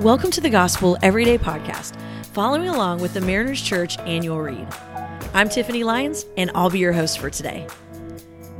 [0.00, 4.68] Welcome to the Gospel Everyday Podcast, following along with the Mariners Church annual read.
[5.34, 7.66] I'm Tiffany Lyons, and I'll be your host for today.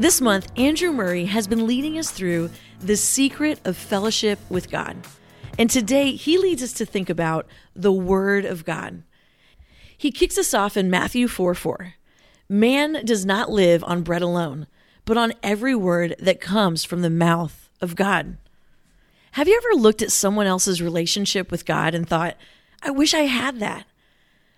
[0.01, 2.51] This month, Andrew Murray has been leading us through
[2.81, 4.97] the secret of fellowship with God.
[5.57, 9.05] And today, he leads us to think about the Word of God.
[9.97, 11.95] He kicks us off in Matthew 4 4.
[12.49, 14.67] Man does not live on bread alone,
[15.05, 18.39] but on every word that comes from the mouth of God.
[19.39, 22.37] Have you ever looked at someone else's relationship with God and thought,
[22.83, 23.87] I wish I had that?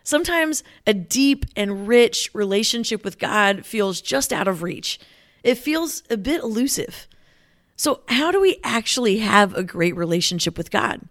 [0.04, 4.98] Sometimes a deep and rich relationship with God feels just out of reach.
[5.44, 7.06] It feels a bit elusive.
[7.76, 11.02] So, how do we actually have a great relationship with God?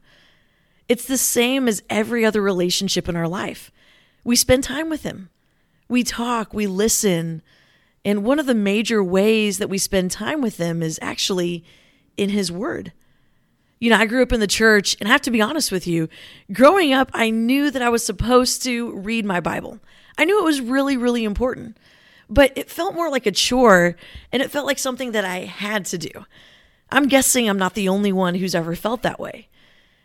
[0.87, 3.71] It's the same as every other relationship in our life.
[4.23, 5.29] We spend time with Him,
[5.87, 7.43] we talk, we listen.
[8.03, 11.63] And one of the major ways that we spend time with Him is actually
[12.17, 12.93] in His Word.
[13.79, 15.87] You know, I grew up in the church, and I have to be honest with
[15.87, 16.09] you,
[16.51, 19.79] growing up, I knew that I was supposed to read my Bible.
[20.17, 21.77] I knew it was really, really important,
[22.29, 23.95] but it felt more like a chore,
[24.33, 26.11] and it felt like something that I had to do.
[26.91, 29.47] I'm guessing I'm not the only one who's ever felt that way.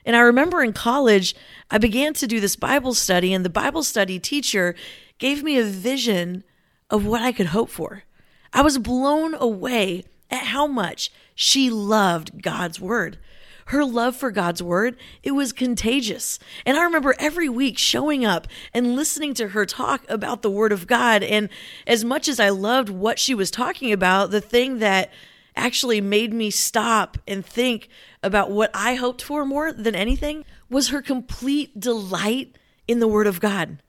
[0.07, 1.35] And I remember in college,
[1.69, 4.77] I began to do this Bible study, and the Bible study teacher
[5.19, 6.45] gave me a vision
[6.91, 8.05] of what I could hope for.
[8.53, 10.05] I was blown away
[10.35, 13.19] at how much she loved God's word
[13.67, 16.39] her love for God's word, it was contagious.
[16.67, 20.73] And I remember every week showing up and listening to her talk about the word
[20.73, 21.23] of God.
[21.23, 21.49] And
[21.87, 25.11] as much as I loved what she was talking about, the thing that
[25.57, 27.89] actually made me stop and think
[28.23, 32.57] about what I hoped for more than anything was her complete delight
[32.89, 33.81] in the word of God.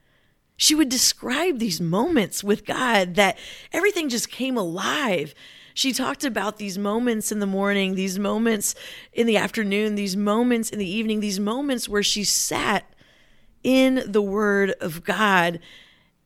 [0.58, 3.38] She would describe these moments with God that
[3.74, 5.34] everything just came alive
[5.76, 8.76] she talked about these moments in the morning, these moments
[9.12, 12.86] in the afternoon, these moments in the evening, these moments where she sat
[13.62, 15.60] in the Word of God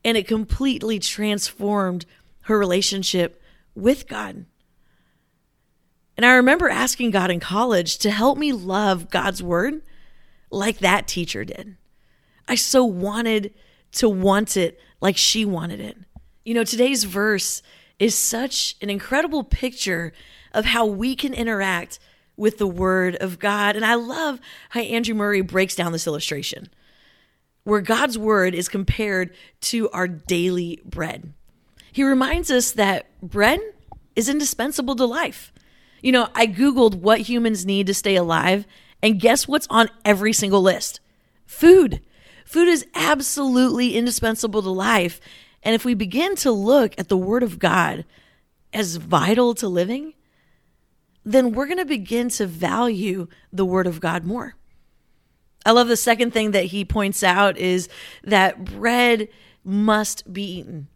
[0.04, 2.06] and it completely transformed
[2.42, 3.42] her relationship
[3.74, 4.46] with God.
[6.16, 9.82] And I remember asking God in college to help me love God's Word
[10.52, 11.76] like that teacher did.
[12.46, 13.52] I so wanted
[13.92, 15.96] to want it like she wanted it.
[16.44, 17.62] You know, today's verse
[18.00, 20.12] is such an incredible picture
[20.52, 22.00] of how we can interact
[22.36, 23.76] with the Word of God.
[23.76, 24.40] And I love
[24.70, 26.70] how Andrew Murray breaks down this illustration
[27.62, 31.34] where God's Word is compared to our daily bread.
[31.92, 33.60] He reminds us that bread
[34.16, 35.52] is indispensable to life.
[36.02, 38.66] You know, I Googled what humans need to stay alive,
[39.02, 41.00] and guess what's on every single list?
[41.44, 42.00] Food.
[42.46, 45.20] Food is absolutely indispensable to life.
[45.62, 48.04] And if we begin to look at the Word of God
[48.72, 50.14] as vital to living,
[51.24, 54.54] then we're going to begin to value the Word of God more.
[55.66, 57.88] I love the second thing that he points out is
[58.24, 59.28] that bread
[59.62, 60.88] must be eaten.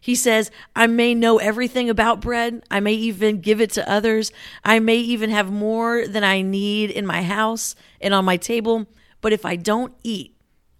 [0.00, 2.62] He says, I may know everything about bread.
[2.70, 4.32] I may even give it to others.
[4.64, 8.86] I may even have more than I need in my house and on my table.
[9.20, 10.34] But if I don't eat,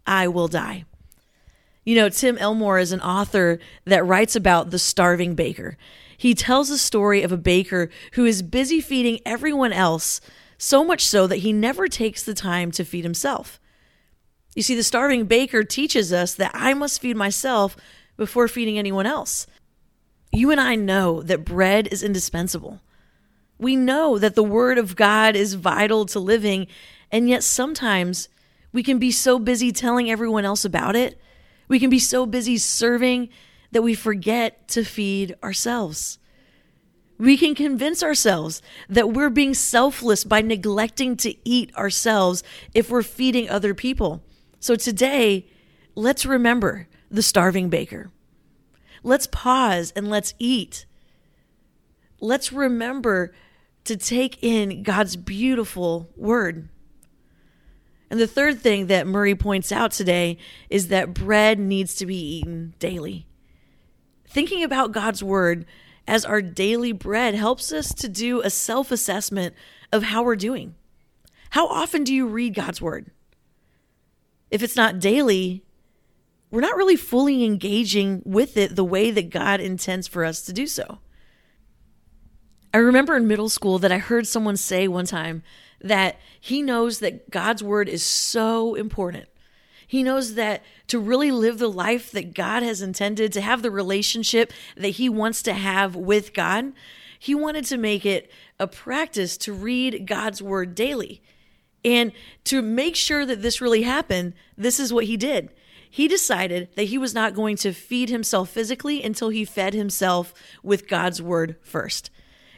[0.06, 0.84] I will die.
[1.88, 5.78] You know, Tim Elmore is an author that writes about the starving baker.
[6.18, 10.20] He tells the story of a baker who is busy feeding everyone else,
[10.58, 13.58] so much so that he never takes the time to feed himself.
[14.54, 17.74] You see, the starving baker teaches us that I must feed myself
[18.18, 19.46] before feeding anyone else.
[20.30, 22.82] You and I know that bread is indispensable.
[23.56, 26.66] We know that the Word of God is vital to living,
[27.10, 28.28] and yet sometimes
[28.74, 31.18] we can be so busy telling everyone else about it
[31.68, 33.28] we can be so busy serving
[33.70, 36.18] that we forget to feed ourselves.
[37.18, 42.42] We can convince ourselves that we're being selfless by neglecting to eat ourselves
[42.74, 44.22] if we're feeding other people.
[44.60, 45.46] So today,
[45.94, 48.10] let's remember the starving baker.
[49.02, 50.86] Let's pause and let's eat.
[52.20, 53.32] Let's remember
[53.84, 56.68] to take in God's beautiful word.
[58.10, 60.38] And the third thing that Murray points out today
[60.70, 63.26] is that bread needs to be eaten daily.
[64.26, 65.66] Thinking about God's word
[66.06, 69.54] as our daily bread helps us to do a self assessment
[69.92, 70.74] of how we're doing.
[71.50, 73.10] How often do you read God's word?
[74.50, 75.64] If it's not daily,
[76.50, 80.52] we're not really fully engaging with it the way that God intends for us to
[80.52, 80.98] do so.
[82.72, 85.42] I remember in middle school that I heard someone say one time
[85.80, 89.26] that he knows that God's word is so important.
[89.86, 93.70] He knows that to really live the life that God has intended, to have the
[93.70, 96.72] relationship that he wants to have with God,
[97.18, 98.30] he wanted to make it
[98.60, 101.22] a practice to read God's word daily.
[101.84, 102.12] And
[102.44, 105.48] to make sure that this really happened, this is what he did.
[105.88, 110.34] He decided that he was not going to feed himself physically until he fed himself
[110.62, 112.10] with God's word first.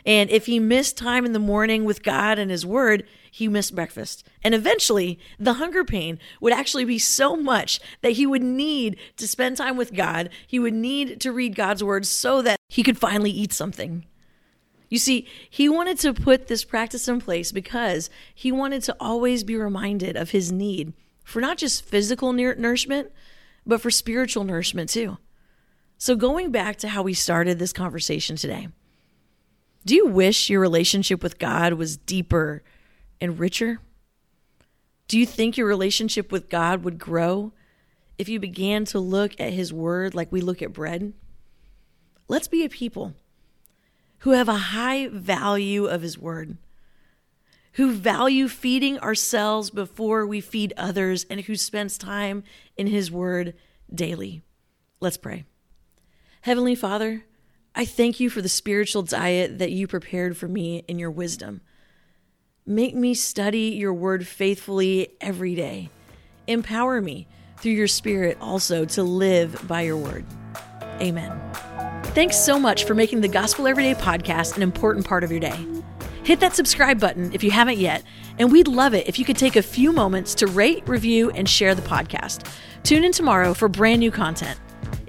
[0.07, 3.75] And if he missed time in the morning with God and his word, he missed
[3.75, 4.27] breakfast.
[4.43, 9.29] And eventually, the hunger pain would actually be so much that he would need to
[9.29, 10.31] spend time with God.
[10.47, 14.05] He would need to read God's word so that he could finally eat something.
[14.89, 19.45] You see, he wanted to put this practice in place because he wanted to always
[19.45, 20.93] be reminded of his need
[21.23, 23.13] for not just physical nourishment,
[23.65, 25.19] but for spiritual nourishment too.
[25.97, 28.69] So, going back to how we started this conversation today,
[29.91, 32.63] do you wish your relationship with God was deeper
[33.21, 33.81] and richer?
[35.09, 37.51] Do you think your relationship with God would grow
[38.17, 41.13] if you began to look at His Word like we look at bread?
[42.29, 43.15] Let's be a people
[44.19, 46.57] who have a high value of His Word,
[47.73, 52.45] who value feeding ourselves before we feed others, and who spends time
[52.77, 53.55] in His Word
[53.93, 54.43] daily.
[55.01, 55.47] Let's pray.
[56.43, 57.25] Heavenly Father,
[57.81, 61.63] I thank you for the spiritual diet that you prepared for me in your wisdom.
[62.67, 65.89] Make me study your word faithfully every day.
[66.47, 70.27] Empower me through your spirit also to live by your word.
[71.01, 71.41] Amen.
[72.09, 75.67] Thanks so much for making the Gospel Everyday podcast an important part of your day.
[76.23, 78.03] Hit that subscribe button if you haven't yet,
[78.39, 81.49] and we'd love it if you could take a few moments to rate, review, and
[81.49, 82.47] share the podcast.
[82.83, 84.61] Tune in tomorrow for brand new content.